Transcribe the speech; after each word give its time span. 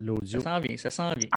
l'audio. 0.00 0.40
Ça 0.40 0.44
s'en 0.44 0.60
vient, 0.60 0.76
ça 0.76 0.90
s'en 0.90 1.12
vient. 1.14 1.28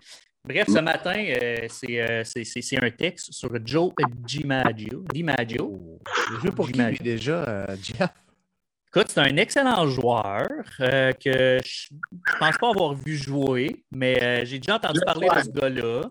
Bref, 0.46 0.68
ce 0.68 0.80
matin, 0.80 1.16
euh, 1.18 1.68
c'est, 1.68 2.00
euh, 2.00 2.24
c'est, 2.24 2.44
c'est, 2.46 2.62
c'est 2.62 2.84
un 2.84 2.90
texte 2.90 3.34
sur 3.34 3.50
Joe 3.66 3.92
DiMaggio. 4.26 5.04
DiMaggio? 5.14 5.66
Oh. 5.66 6.00
Joue 6.42 6.52
pour 6.52 6.72
qui, 6.72 6.82
lui, 6.82 6.98
déjà, 7.00 7.44
euh, 7.44 7.76
Jeff? 7.82 8.10
Écoute, 8.88 9.10
c'est 9.10 9.20
un 9.20 9.36
excellent 9.38 9.86
joueur 9.86 10.48
euh, 10.80 11.12
que 11.12 11.60
je 11.64 11.94
ne 11.94 12.40
pense 12.40 12.58
pas 12.58 12.70
avoir 12.70 12.96
vu 12.96 13.18
jouer, 13.18 13.84
mais 13.92 14.24
euh, 14.24 14.46
j'ai 14.46 14.58
déjà 14.58 14.78
entendu 14.78 15.00
Le 15.00 15.06
parler 15.06 15.28
de 15.28 15.42
ce 15.42 15.50
gars-là. 15.50 16.02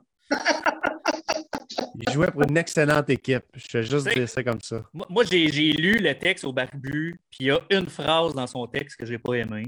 Il 2.01 2.13
jouait 2.13 2.31
pour 2.31 2.43
une 2.43 2.57
excellente 2.57 3.11
équipe. 3.11 3.45
Je 3.55 3.67
fais 3.69 3.83
juste 3.83 4.09
dire 4.15 4.29
ça 4.29 4.45
comme 4.45 4.61
ça. 4.61 4.85
Moi, 4.93 5.07
moi, 5.09 5.25
j'ai, 5.25 5.49
j'ai 5.49 5.73
lu 5.73 5.99
le 5.99 6.17
texte 6.17 6.45
au 6.45 6.53
barbu, 6.53 7.19
puis 7.31 7.39
il 7.41 7.47
y 7.47 7.51
a 7.51 7.59
une 7.71 7.89
phrase 7.89 8.35
dans 8.35 8.47
son 8.47 8.67
texte 8.69 8.97
que 8.99 9.07
je 9.07 9.13
n'ai 9.13 9.19
pas 9.19 9.35
aimé. 9.35 9.67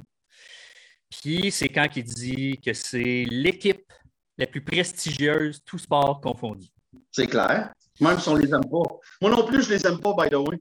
Puis 1.10 1.50
c'est 1.50 1.68
quand 1.68 1.86
il 1.96 2.04
dit 2.04 2.58
que 2.64 2.72
c'est 2.72 3.24
l'équipe 3.30 3.92
la 4.38 4.46
plus 4.46 4.62
prestigieuse, 4.62 5.60
tout 5.64 5.78
sport 5.78 6.20
confondu. 6.20 6.68
C'est 7.10 7.26
clair. 7.26 7.72
Même 8.00 8.18
si 8.18 8.28
on 8.28 8.36
les 8.36 8.48
aime 8.54 8.64
pas. 8.70 8.82
Moi 9.20 9.30
non 9.30 9.44
plus, 9.46 9.62
je 9.64 9.70
les 9.70 9.86
aime 9.86 10.00
pas, 10.00 10.14
by 10.14 10.30
the 10.30 10.36
way. 10.36 10.58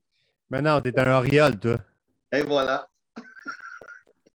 Mais 0.50 0.62
non, 0.62 0.82
t'es 0.82 0.98
un 1.00 1.12
Oriole, 1.18 1.60
toi. 1.60 1.78
Et 2.32 2.42
voilà. 2.42 2.88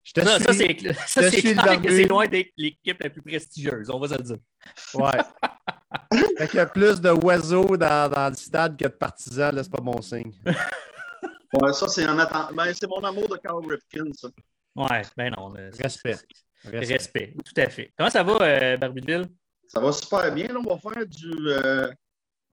Je 0.03 0.13
te 0.13 0.21
Ça, 0.21 0.35
suis. 0.35 0.43
ça, 0.43 0.53
c'est, 0.53 0.93
ça, 1.07 1.21
je 1.23 1.29
c'est 1.29 1.39
suis 1.39 1.53
le 1.53 1.61
clair 1.61 1.75
que 1.77 1.81
barbu. 1.83 1.95
c'est 1.97 2.07
loin 2.07 2.27
d'être 2.27 2.51
l'équipe 2.57 3.01
la 3.03 3.09
plus 3.09 3.21
prestigieuse, 3.21 3.89
on 3.89 3.99
va 3.99 4.07
se 4.07 4.13
le 4.15 4.23
dire. 4.23 4.37
Ouais. 4.93 5.19
fait 6.37 6.47
qu'il 6.47 6.57
y 6.57 6.59
a 6.59 6.65
plus 6.67 7.01
de 7.01 7.09
oiseaux 7.09 7.75
dans, 7.77 8.09
dans 8.09 8.29
le 8.29 8.35
stade 8.35 8.77
que 8.77 8.83
de 8.85 8.89
partisans, 8.89 9.53
là, 9.53 9.63
c'est 9.63 9.71
pas 9.71 9.81
bon 9.81 10.01
signe. 10.01 10.31
Ouais, 11.53 11.73
ça, 11.73 11.87
c'est 11.87 12.07
en 12.07 12.17
attendant. 12.19 12.53
Ben, 12.53 12.73
c'est 12.73 12.87
mon 12.87 13.03
amour 13.03 13.27
de 13.29 13.37
Carl 13.37 13.65
Ripken, 13.67 14.13
ça. 14.13 14.29
Ouais, 14.75 15.01
ben 15.15 15.33
non. 15.37 15.49
Respect. 15.79 16.17
Respect. 16.63 16.93
Respect, 16.93 17.33
tout 17.45 17.53
à 17.61 17.69
fait. 17.69 17.93
Comment 17.97 18.09
ça 18.09 18.23
va, 18.23 18.37
euh, 18.41 18.77
Barbudeville? 18.77 19.27
Ça 19.67 19.79
va 19.79 19.91
super 19.91 20.33
bien. 20.33 20.47
Là, 20.47 20.59
on 20.65 20.75
va 20.75 20.77
faire 20.93 21.05
du, 21.05 21.31
euh, 21.47 21.91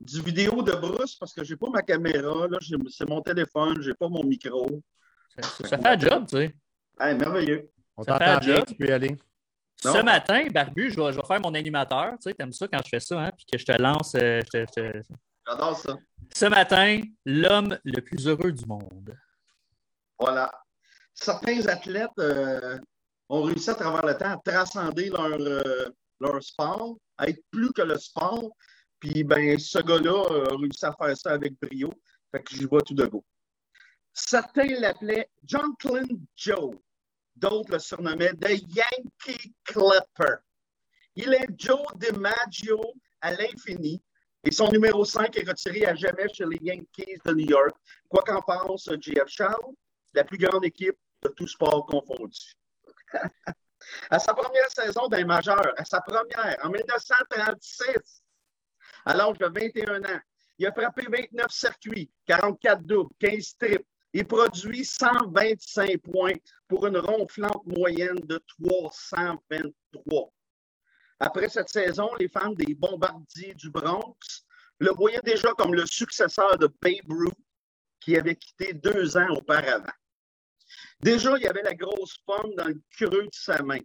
du 0.01 0.20
vidéo 0.23 0.62
de 0.62 0.73
Bruce 0.73 1.17
parce 1.17 1.33
que 1.33 1.43
j'ai 1.45 1.56
pas 1.56 1.69
ma 1.70 1.83
caméra. 1.83 2.47
C'est 2.91 3.09
mon 3.09 3.20
téléphone, 3.23 3.81
j'ai 3.83 3.95
pas 3.95 4.09
mon 4.09 4.23
micro. 4.25 4.83
Ça, 5.37 5.43
ça- 5.48 5.69
ça 5.69 5.78
fait 5.78 5.87
un 5.89 5.98
job, 5.98 6.27
tu 6.28 6.37
sais. 6.37 6.55
Hey, 7.00 7.17
merveilleux. 7.17 7.70
On 7.97 8.03
Ça 8.03 8.12
fait 8.15 8.19
t'entend 8.19 8.33
un 8.33 8.39
bien, 8.39 8.56
job. 8.56 8.65
tu 8.67 8.75
peux 8.75 8.87
y 8.87 8.93
aller. 8.93 9.17
Non. 9.84 9.93
Ce 9.95 10.03
matin, 10.03 10.47
Barbu, 10.53 10.91
je 10.91 10.97
vais, 11.00 11.12
je 11.12 11.17
vais 11.19 11.27
faire 11.27 11.41
mon 11.41 11.55
animateur. 11.55 12.12
Tu 12.12 12.28
sais, 12.28 12.34
t'aimes 12.34 12.53
ça 12.53 12.69
quand 12.69 12.81
je 12.84 12.89
fais 12.89 13.00
ça, 13.00 13.19
hein? 13.20 13.31
Puis 13.37 13.47
que 13.50 13.59
je 13.59 13.65
te 13.65 13.73
lance. 13.81 14.15
euh, 14.15 14.41
J'adore 15.47 15.77
ça. 15.77 15.97
Ce 16.34 16.45
matin, 16.47 17.00
l'homme 17.25 17.77
le 17.84 18.00
plus 18.00 18.28
heureux 18.28 18.53
du 18.53 18.65
monde. 18.67 19.17
Voilà. 20.19 20.53
Certains 21.25 21.65
athlètes 21.69 22.11
euh, 22.19 22.77
ont 23.28 23.43
réussi 23.43 23.71
à 23.71 23.77
travers 23.77 24.05
le 24.05 24.19
temps 24.19 24.33
à 24.33 24.38
transcender 24.38 25.09
leur, 25.09 25.41
euh, 25.41 25.88
leur 26.19 26.43
sport, 26.43 26.97
à 27.16 27.28
être 27.28 27.41
plus 27.53 27.72
que 27.72 27.83
le 27.83 27.97
sport. 27.97 28.50
Puis, 28.99 29.22
ben, 29.22 29.56
ce 29.56 29.78
gars-là 29.78 30.50
a 30.50 30.56
réussi 30.56 30.84
à 30.84 30.93
faire 30.93 31.16
ça 31.16 31.31
avec 31.31 31.55
brio. 31.60 31.93
Fait 32.33 32.43
que 32.43 32.56
j'y 32.56 32.65
vois 32.65 32.83
tout 32.83 32.94
de 32.94 33.06
go. 33.06 33.25
Certains 34.12 34.81
l'appelaient 34.81 35.31
John 35.44 35.72
Joe. 36.34 36.75
D'autres 37.37 37.71
le 37.71 37.78
surnommaient 37.78 38.34
The 38.34 38.60
Yankee 38.75 39.54
Clipper. 39.62 40.39
Il 41.15 41.33
est 41.34 41.47
Joe 41.56 41.87
DiMaggio 42.00 42.81
à 43.21 43.31
l'infini. 43.31 44.03
Et 44.43 44.50
son 44.50 44.69
numéro 44.72 45.04
5 45.04 45.37
est 45.37 45.49
retiré 45.49 45.87
à 45.87 45.94
jamais 45.94 46.27
chez 46.34 46.47
les 46.47 46.59
Yankees 46.62 47.21
de 47.25 47.33
New 47.33 47.47
York. 47.49 47.77
Quoi 48.09 48.25
qu'en 48.27 48.43
pense 48.43 48.91
J.F. 49.00 49.28
Charles, 49.28 49.72
la 50.15 50.25
plus 50.25 50.37
grande 50.37 50.65
équipe 50.65 50.97
de 51.22 51.28
tout 51.28 51.47
sport 51.47 51.87
confondu. 51.87 52.55
à 54.10 54.19
sa 54.19 54.34
première 54.34 54.71
saison 54.71 55.09
d'un 55.09 55.25
majeur, 55.25 55.72
à 55.77 55.84
sa 55.84 56.00
première, 56.00 56.59
en 56.62 56.71
1936, 56.71 58.22
à 59.05 59.15
l'âge 59.15 59.38
de 59.38 59.47
21 59.47 60.03
ans, 60.05 60.21
il 60.59 60.66
a 60.66 60.72
frappé 60.72 61.06
29 61.09 61.50
circuits, 61.50 62.10
44 62.27 62.83
doubles, 62.83 63.15
15 63.19 63.56
triples 63.59 63.84
et 64.15 64.25
produit 64.25 64.84
125 64.84 65.99
points 65.99 66.34
pour 66.69 66.87
une 66.87 66.99
ronflante 66.99 67.66
moyenne 67.66 68.21
de 68.25 68.41
323. 68.60 70.33
Après 71.19 71.49
cette 71.49 71.69
saison, 71.69 72.10
les 72.19 72.28
fans 72.28 72.53
des 72.53 72.75
Bombardiers 72.75 73.54
du 73.54 73.71
Bronx 73.71 74.44
le 74.78 74.91
voyaient 74.91 75.22
déjà 75.22 75.53
comme 75.53 75.75
le 75.75 75.87
successeur 75.87 76.59
de 76.59 76.66
Babe 76.66 77.10
Ruth, 77.10 77.34
qui 78.00 78.16
avait 78.16 78.34
quitté 78.34 78.75
deux 78.75 79.16
ans 79.16 79.28
auparavant. 79.31 79.93
Déjà, 81.00 81.37
il 81.37 81.43
y 81.43 81.49
avait 81.49 81.62
la 81.62 81.75
grosse 81.75 82.16
pomme 82.27 82.55
dans 82.56 82.69
le 82.69 82.81
creux 82.91 83.25
de 83.25 83.28
sa 83.33 83.62
main. 83.62 83.81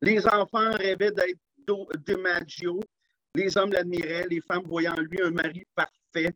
Les 0.00 0.26
enfants 0.26 0.72
rêvaient 0.72 1.12
d'être 1.12 1.38
DiMaggio. 2.06 2.80
Les 3.34 3.56
hommes 3.56 3.72
l'admiraient, 3.72 4.26
les 4.28 4.40
femmes 4.40 4.64
voyaient 4.66 4.88
en 4.88 5.00
lui 5.00 5.20
un 5.22 5.30
mari 5.30 5.64
parfait. 5.74 6.34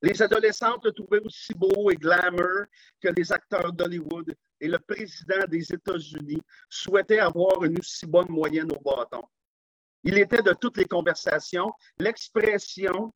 Les 0.00 0.20
adolescentes 0.20 0.84
le 0.84 0.92
trouvaient 0.92 1.20
aussi 1.20 1.54
beau 1.54 1.90
et 1.90 1.96
glamour 1.96 2.64
que 3.00 3.08
les 3.08 3.32
acteurs 3.32 3.72
d'Hollywood. 3.72 4.34
Et 4.60 4.68
le 4.68 4.78
président 4.78 5.44
des 5.48 5.72
États-Unis 5.72 6.40
souhaitait 6.68 7.20
avoir 7.20 7.62
une 7.64 7.78
aussi 7.78 8.06
bonne 8.06 8.28
moyenne 8.28 8.70
au 8.72 8.80
bâton. 8.80 9.22
Il 10.02 10.18
était 10.18 10.42
de 10.42 10.52
toutes 10.52 10.78
les 10.78 10.86
conversations. 10.86 11.72
L'expression 11.98 13.12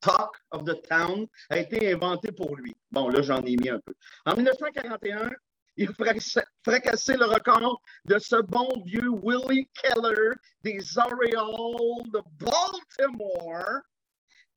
Talk 0.00 0.36
of 0.50 0.64
the 0.64 0.80
Town 0.88 1.26
a 1.50 1.58
été 1.58 1.92
inventée 1.92 2.32
pour 2.32 2.56
lui. 2.56 2.74
Bon, 2.90 3.08
là, 3.08 3.22
j'en 3.22 3.42
ai 3.42 3.56
mis 3.56 3.68
un 3.68 3.80
peu. 3.80 3.94
En 4.24 4.34
1941, 4.34 5.30
il 5.76 5.92
fracassait 5.92 6.44
fracassait 6.64 7.16
le 7.16 7.26
record 7.26 7.80
de 8.04 8.18
ce 8.18 8.40
bon 8.42 8.68
vieux 8.84 9.10
Willie 9.22 9.68
Keller 9.74 10.32
des 10.62 10.80
Orioles 10.96 12.10
de 12.12 12.20
Baltimore, 12.38 13.82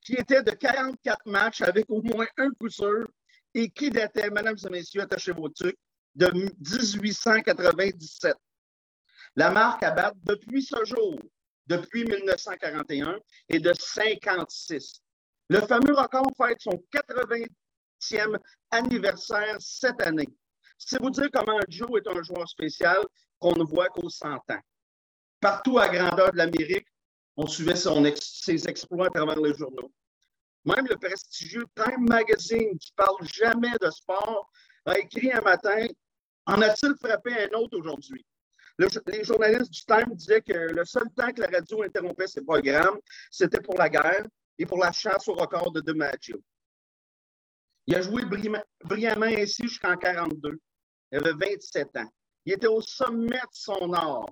qui 0.00 0.14
était 0.14 0.42
de 0.42 0.52
44 0.52 1.18
matchs 1.26 1.60
avec 1.60 1.90
au 1.90 2.02
moins 2.02 2.26
un 2.38 2.50
coup 2.58 2.70
sûr 2.70 3.06
et 3.54 3.68
qui 3.68 3.90
datait, 3.90 4.30
mesdames 4.30 4.56
et 4.64 4.70
messieurs, 4.70 5.02
attachez 5.02 5.32
vos 5.32 5.48
trucs, 5.48 5.76
de 6.14 6.30
1897. 6.32 8.34
La 9.36 9.50
marque 9.50 9.82
à 9.82 9.90
battre 9.90 10.16
depuis 10.22 10.62
ce 10.62 10.84
jour, 10.84 11.20
depuis 11.66 12.04
1941, 12.04 13.18
est 13.48 13.60
de 13.60 13.72
56. 13.72 15.02
Le 15.50 15.60
fameux 15.62 15.92
record 15.94 16.30
fête 16.36 16.60
son 16.60 16.80
80e 16.94 18.38
anniversaire 18.70 19.56
cette 19.58 20.00
année. 20.00 20.28
C'est 20.78 21.02
vous 21.02 21.10
dire 21.10 21.28
comment 21.32 21.58
Joe 21.68 21.90
est 21.98 22.08
un 22.08 22.22
joueur 22.22 22.48
spécial 22.48 22.98
qu'on 23.40 23.56
ne 23.56 23.64
voit 23.64 23.88
qu'aux 23.88 24.08
100 24.08 24.28
ans. 24.28 24.60
Partout 25.40 25.80
à 25.80 25.88
grandeur 25.88 26.30
de 26.30 26.36
l'Amérique, 26.36 26.86
on 27.36 27.48
suivait 27.48 27.74
ses 27.74 28.68
exploits 28.68 29.08
à 29.08 29.10
travers 29.10 29.40
les 29.40 29.52
journaux. 29.54 29.90
Même 30.64 30.86
le 30.86 30.96
prestigieux 30.96 31.64
Time 31.74 32.06
Magazine, 32.08 32.78
qui 32.78 32.92
parle 32.94 33.26
jamais 33.26 33.72
de 33.80 33.90
sport, 33.90 34.48
a 34.86 34.98
écrit 34.98 35.32
un 35.32 35.40
matin 35.40 35.86
En 36.46 36.62
a-t-il 36.62 36.94
frappé 36.94 37.32
un 37.50 37.58
autre 37.58 37.76
aujourd'hui? 37.76 38.24
Le- 38.78 38.86
les 39.08 39.24
journalistes 39.24 39.72
du 39.72 39.84
Time 39.84 40.14
disaient 40.14 40.42
que 40.42 40.52
le 40.52 40.84
seul 40.84 41.10
temps 41.16 41.32
que 41.32 41.40
la 41.40 41.48
radio 41.48 41.82
interrompait 41.82 42.28
ses 42.28 42.42
programmes, 42.42 42.98
c'était 43.32 43.60
pour 43.60 43.76
la 43.76 43.88
guerre 43.88 44.24
et 44.60 44.66
pour 44.66 44.78
la 44.78 44.92
chasse 44.92 45.26
au 45.26 45.32
record 45.32 45.72
de 45.72 45.80
DiMaggio. 45.80 46.38
Il 47.86 47.94
a 47.94 48.02
joué 48.02 48.24
brillamment, 48.26 49.26
ainsi 49.26 49.62
jusqu'en 49.62 49.96
42. 49.96 50.60
Il 51.10 51.18
avait 51.18 51.32
27 51.32 51.96
ans. 51.96 52.12
Il 52.44 52.52
était 52.52 52.66
au 52.66 52.82
sommet 52.82 53.38
de 53.38 53.52
son 53.52 53.92
art. 53.94 54.28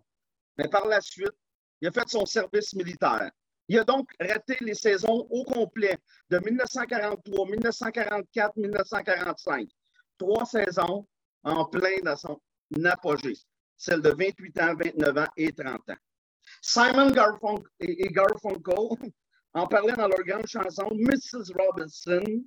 Mais 0.58 0.68
par 0.68 0.86
la 0.86 1.00
suite, 1.00 1.32
il 1.80 1.88
a 1.88 1.92
fait 1.92 2.06
son 2.08 2.26
service 2.26 2.74
militaire. 2.74 3.30
Il 3.68 3.78
a 3.78 3.84
donc 3.84 4.10
raté 4.20 4.58
les 4.60 4.74
saisons 4.74 5.26
au 5.30 5.44
complet 5.44 5.96
de 6.28 6.38
1943, 6.38 7.46
1944, 7.46 8.56
1945. 8.56 9.66
Trois 10.18 10.44
saisons 10.44 11.06
en 11.42 11.64
plein 11.64 12.00
dans 12.02 12.16
son 12.16 12.38
apogée, 12.84 13.36
celle 13.78 14.02
de 14.02 14.10
28 14.10 14.60
ans, 14.60 14.74
29 14.74 15.18
ans 15.18 15.32
et 15.38 15.52
30 15.52 15.88
ans. 15.88 15.96
Simon 16.60 17.10
Garfunkel 17.12 17.64
et 17.80 18.08
Garfunkel 18.08 19.10
en 19.54 19.66
parlaient 19.66 19.96
dans 19.96 20.08
leur 20.08 20.22
grande 20.24 20.46
chanson 20.46 20.88
Mrs. 20.92 21.52
Robinson. 21.58 22.44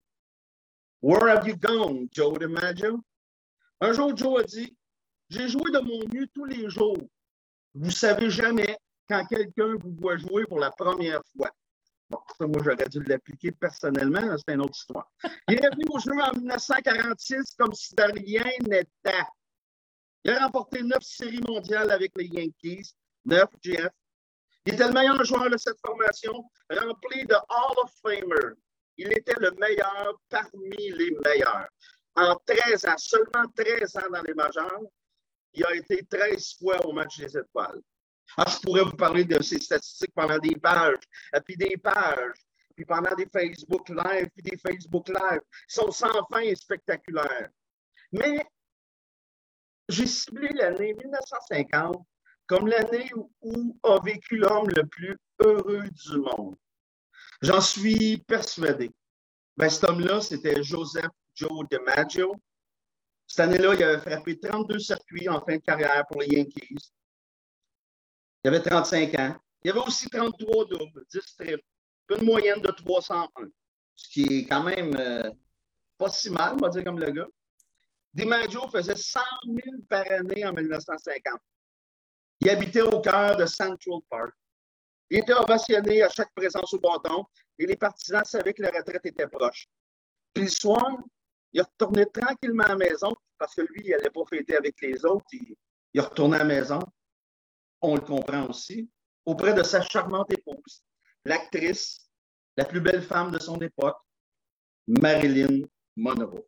Where 1.01 1.29
have 1.29 1.47
you 1.47 1.55
gone, 1.55 2.07
Joe 2.11 2.37
DiMaggio? 2.37 3.01
Un 3.81 3.93
jour, 3.93 4.15
Joe 4.15 4.41
a 4.41 4.43
dit 4.43 4.75
J'ai 5.29 5.47
joué 5.47 5.71
de 5.71 5.79
mon 5.79 5.99
mieux 6.13 6.27
tous 6.33 6.45
les 6.45 6.69
jours. 6.69 6.97
Vous 7.73 7.91
savez 7.91 8.29
jamais 8.29 8.77
quand 9.09 9.25
quelqu'un 9.25 9.75
vous 9.79 9.95
voit 9.99 10.17
jouer 10.17 10.45
pour 10.45 10.59
la 10.59 10.71
première 10.71 11.21
fois. 11.35 11.49
Bon, 12.09 12.19
ça, 12.37 12.45
moi, 12.45 12.61
j'aurais 12.63 12.89
dû 12.89 13.01
l'appliquer 13.03 13.51
personnellement, 13.51 14.35
c'est 14.37 14.53
une 14.53 14.61
autre 14.61 14.75
histoire. 14.75 15.09
Il 15.47 15.55
est 15.55 15.69
venu 15.73 15.85
au 15.89 15.97
jeu 15.97 16.11
en 16.11 16.33
1946 16.33 17.55
comme 17.57 17.73
si 17.73 17.95
de 17.95 18.03
rien 18.03 18.51
n'était. 18.67 19.25
Il 20.23 20.31
a 20.31 20.45
remporté 20.45 20.83
neuf 20.83 21.03
séries 21.03 21.41
mondiales 21.47 21.89
avec 21.89 22.11
les 22.17 22.25
Yankees, 22.25 22.93
neuf 23.25 23.49
GF. 23.61 23.89
Il 24.65 24.73
était 24.75 24.87
le 24.87 24.93
meilleur 24.93 25.23
joueur 25.23 25.49
de 25.49 25.57
cette 25.57 25.79
formation, 25.83 26.33
rempli 26.69 27.25
de 27.25 27.33
Hall 27.33 27.77
of 27.83 27.91
Famer. 28.01 28.53
Il 28.97 29.11
était 29.11 29.39
le 29.39 29.51
meilleur 29.51 30.21
parmi 30.29 30.91
les 30.91 31.11
meilleurs. 31.25 31.67
En 32.15 32.35
13 32.45 32.85
ans, 32.85 32.97
seulement 32.97 33.47
13 33.55 33.95
ans 33.97 34.09
dans 34.11 34.21
les 34.21 34.33
majeurs, 34.33 34.81
il 35.53 35.65
a 35.65 35.75
été 35.75 36.05
13 36.05 36.57
fois 36.59 36.85
au 36.85 36.93
match 36.93 37.17
des 37.17 37.37
étoiles. 37.37 37.81
Ah, 38.37 38.45
je 38.47 38.59
pourrais 38.59 38.83
vous 38.83 38.95
parler 38.95 39.25
de 39.25 39.41
ces 39.41 39.59
statistiques 39.59 40.13
pendant 40.13 40.37
des 40.37 40.55
pages, 40.55 41.03
puis 41.45 41.57
des 41.57 41.75
pages, 41.77 42.37
puis 42.75 42.85
pendant 42.85 43.15
des 43.15 43.25
Facebook 43.25 43.89
Live, 43.89 44.29
puis 44.33 44.43
des 44.43 44.57
Facebook 44.57 45.07
Live. 45.09 45.41
Ils 45.69 45.73
sont 45.73 45.91
sans 45.91 46.25
fin 46.31 46.39
et 46.39 46.55
spectaculaires. 46.55 47.49
Mais 48.11 48.45
j'ai 49.89 50.07
ciblé 50.07 50.49
l'année 50.49 50.93
1950 50.93 52.05
comme 52.51 52.67
l'année 52.67 53.09
où, 53.41 53.77
a 53.81 53.97
vécu 54.01 54.35
l'homme 54.35 54.67
le 54.75 54.85
plus 54.85 55.17
heureux 55.39 55.83
du 55.87 56.17
monde. 56.17 56.57
J'en 57.41 57.61
suis 57.61 58.17
persuadé. 58.17 58.91
Ben, 59.55 59.69
cet 59.69 59.85
homme-là, 59.85 60.19
c'était 60.19 60.61
Joseph 60.61 61.07
Joe 61.33 61.65
DiMaggio. 61.71 62.35
Cette 63.25 63.39
année-là, 63.39 63.73
il 63.73 63.81
avait 63.81 64.01
frappé 64.01 64.37
32 64.37 64.79
circuits 64.79 65.29
en 65.29 65.39
fin 65.39 65.55
de 65.55 65.61
carrière 65.61 66.05
pour 66.07 66.19
les 66.19 66.27
Yankees. 66.27 66.91
Il 68.43 68.49
avait 68.49 68.61
35 68.61 69.17
ans. 69.17 69.37
Il 69.63 69.71
avait 69.71 69.79
aussi 69.79 70.09
33 70.09 70.65
doubles, 70.65 71.05
10 71.09 71.19
triples, 71.37 71.63
une 72.09 72.25
moyenne 72.25 72.59
de 72.59 72.71
301, 72.71 73.29
ce 73.95 74.09
qui 74.09 74.23
est 74.23 74.45
quand 74.45 74.63
même 74.63 74.93
euh, 74.99 75.31
pas 75.97 76.09
si 76.09 76.29
mal, 76.29 76.55
on 76.55 76.57
va 76.57 76.67
dire, 76.67 76.83
comme 76.83 76.99
le 76.99 77.11
gars. 77.11 77.27
DiMaggio 78.13 78.67
faisait 78.67 78.97
100 78.97 79.21
000 79.45 79.59
par 79.87 80.03
année 80.11 80.45
en 80.45 80.51
1950. 80.51 81.39
Il 82.41 82.49
habitait 82.49 82.81
au 82.81 82.99
cœur 83.01 83.37
de 83.37 83.45
Central 83.45 83.99
Park. 84.09 84.33
Il 85.09 85.19
était 85.19 85.33
ovationné 85.33 86.01
à 86.01 86.09
chaque 86.09 86.33
présence 86.33 86.73
au 86.73 86.79
bâton 86.79 87.25
et 87.59 87.67
les 87.67 87.75
partisans 87.75 88.23
savaient 88.25 88.53
que 88.53 88.63
la 88.63 88.71
retraite 88.71 89.05
était 89.05 89.27
proche. 89.27 89.67
Puis 90.33 90.45
le 90.45 90.49
soir, 90.49 90.97
il 91.53 91.61
retournait 91.61 92.07
tranquillement 92.07 92.63
à 92.63 92.69
la 92.69 92.75
maison 92.77 93.13
parce 93.37 93.53
que 93.53 93.61
lui, 93.61 93.83
il 93.83 93.91
n'allait 93.91 94.09
pas 94.09 94.25
fêter 94.27 94.55
avec 94.55 94.79
les 94.81 95.05
autres. 95.05 95.25
Il, 95.93 96.01
retournait 96.01 96.37
à 96.37 96.39
la 96.39 96.45
maison. 96.45 96.79
On 97.81 97.95
le 97.95 98.01
comprend 98.01 98.47
aussi. 98.47 98.89
Auprès 99.25 99.53
de 99.53 99.61
sa 99.61 99.81
charmante 99.81 100.31
épouse, 100.33 100.81
l'actrice, 101.25 102.09
la 102.57 102.65
plus 102.65 102.81
belle 102.81 103.03
femme 103.03 103.31
de 103.31 103.39
son 103.39 103.59
époque, 103.59 103.97
Marilyn 104.87 105.67
Monroe. 105.95 106.47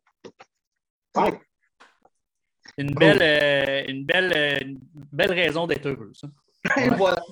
Une 2.76 2.94
belle, 2.94 3.18
euh, 3.22 3.84
une 3.88 4.04
belle, 4.04 4.32
euh, 4.34 4.58
une 4.60 4.80
belle 5.12 5.32
raison 5.32 5.66
d'être 5.66 5.86
heureux, 5.86 6.12
ça. 6.14 6.28
Et 6.78 6.88
voilà. 6.90 7.22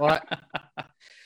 ouais. 0.00 0.18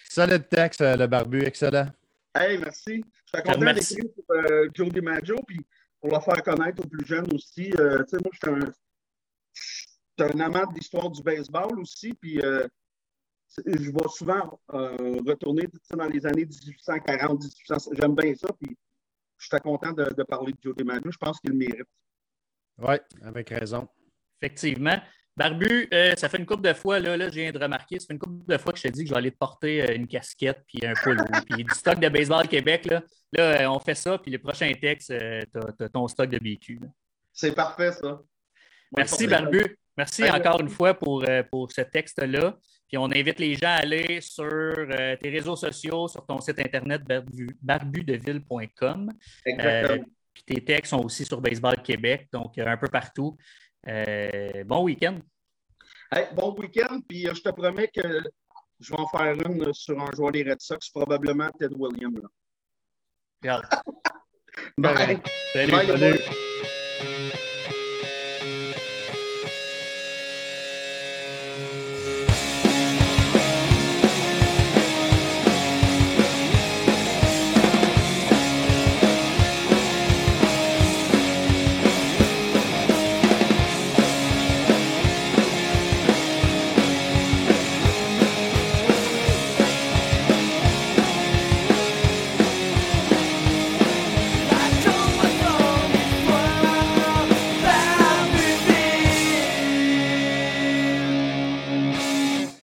Solide 0.08 0.48
texte, 0.48 0.80
euh, 0.80 0.96
le 0.96 1.06
barbu, 1.06 1.42
excellent. 1.44 1.86
Hey, 2.34 2.58
merci. 2.58 3.04
Je 3.32 3.38
suis 3.38 3.42
content 3.44 3.72
d'écrire 3.72 4.04
pour 4.14 4.36
euh, 4.36 4.68
Joe 4.74 4.88
DiMaggio, 4.88 5.36
puis 5.46 5.60
pour 6.00 6.10
le 6.12 6.20
faire 6.20 6.42
connaître 6.42 6.82
aux 6.82 6.88
plus 6.88 7.06
jeunes 7.06 7.32
aussi. 7.32 7.72
Euh, 7.78 8.02
tu 8.04 8.10
sais, 8.10 8.16
moi, 8.22 8.30
je 8.32 8.38
suis 8.38 10.26
un, 10.26 10.26
un, 10.26 10.40
amant 10.40 10.66
de 10.70 10.74
l'histoire 10.74 11.10
du 11.10 11.22
baseball 11.22 11.78
aussi, 11.78 12.14
puis 12.14 12.40
je 12.40 13.90
vais 13.90 14.08
souvent 14.08 14.58
retourner 14.68 15.68
dans 15.90 16.06
les 16.06 16.26
années 16.26 16.46
1840, 16.46 17.40
1800. 17.40 17.90
J'aime 17.92 18.14
bien 18.14 18.34
ça, 18.34 18.48
puis 18.60 18.76
je 19.36 19.46
suis 19.46 19.60
content 19.60 19.92
de, 19.92 20.04
de 20.04 20.22
parler 20.22 20.52
de 20.52 20.58
Joe 20.62 20.76
DiMaggio. 20.76 21.10
Je 21.12 21.18
pense 21.18 21.38
qu'il 21.40 21.50
le 21.50 21.56
mérite. 21.56 21.88
Oui, 22.78 22.96
avec 23.22 23.50
raison. 23.50 23.88
Effectivement. 24.40 24.98
Barbu, 25.38 25.88
euh, 25.94 26.16
ça 26.16 26.28
fait 26.28 26.38
une 26.38 26.46
couple 26.46 26.62
de 26.62 26.72
fois, 26.72 26.98
là, 26.98 27.16
là, 27.16 27.28
je 27.28 27.34
viens 27.34 27.52
de 27.52 27.58
remarquer, 27.58 28.00
ça 28.00 28.08
fait 28.08 28.14
une 28.14 28.18
couple 28.18 28.44
de 28.44 28.58
fois 28.58 28.72
que 28.72 28.78
je 28.80 28.88
te 28.88 28.88
dis 28.88 29.04
que 29.04 29.08
je 29.08 29.14
vais 29.14 29.18
aller 29.18 29.30
te 29.30 29.36
porter 29.36 29.82
euh, 29.82 29.94
une 29.94 30.08
casquette 30.08 30.64
puis 30.66 30.84
un 30.84 30.94
polo, 30.94 31.22
puis 31.48 31.62
du 31.62 31.74
stock 31.74 32.00
de 32.00 32.08
baseball 32.08 32.48
Québec. 32.48 32.86
Là, 32.86 33.02
là 33.32 33.62
euh, 33.62 33.70
on 33.70 33.78
fait 33.78 33.94
ça, 33.94 34.18
puis 34.18 34.32
les 34.32 34.38
prochains 34.38 34.72
textes, 34.72 35.14
tu 35.16 35.84
as, 35.84 35.88
ton 35.90 36.08
stock 36.08 36.28
de 36.28 36.38
BQ. 36.38 36.80
C'est 37.32 37.52
parfait, 37.52 37.92
ça. 37.92 38.20
Merci, 38.96 39.28
Barbu. 39.28 39.78
Merci 39.96 40.28
encore 40.28 40.60
une 40.60 40.70
fois 40.70 40.94
pour, 40.94 41.24
pour 41.52 41.70
ce 41.70 41.82
texte-là. 41.82 42.56
Puis 42.88 42.96
on 42.96 43.04
invite 43.04 43.38
les 43.38 43.54
gens 43.54 43.68
à 43.68 43.82
aller 43.82 44.20
sur 44.20 44.74
tes 45.20 45.28
réseaux 45.28 45.56
sociaux, 45.56 46.08
sur 46.08 46.24
ton 46.24 46.40
site 46.40 46.58
internet 46.58 47.02
barbudeville.com. 47.62 49.12
Exactement. 49.44 50.04
Puis 50.44 50.54
tes 50.54 50.64
textes 50.64 50.90
sont 50.90 51.04
aussi 51.04 51.24
sur 51.24 51.40
Baseball 51.40 51.76
Québec, 51.82 52.28
donc 52.32 52.58
un 52.58 52.76
peu 52.76 52.88
partout. 52.88 53.36
Euh, 53.86 54.64
bon 54.64 54.84
week-end. 54.84 55.18
bon 56.34 56.54
week-end, 56.58 57.00
puis 57.08 57.26
euh, 57.26 57.34
je 57.34 57.42
te 57.42 57.48
promets 57.50 57.88
que 57.88 58.22
je 58.80 58.92
vais 58.92 58.98
en 58.98 59.08
faire 59.08 59.34
une 59.34 59.72
sur 59.72 60.00
un 60.00 60.10
joueur 60.12 60.32
des 60.32 60.42
Red 60.42 60.60
Sox, 60.60 60.90
probablement 60.90 61.50
Ted 61.58 61.74
Williams. 61.76 62.20
Bye. 64.78 65.20
Salut. 65.52 65.70
Bye, 65.70 67.38